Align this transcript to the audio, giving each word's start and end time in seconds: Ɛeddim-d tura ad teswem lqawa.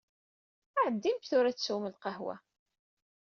Ɛeddim-d 0.83 1.23
tura 1.29 1.47
ad 1.49 1.55
teswem 1.57 1.83
lqawa. 1.93 2.35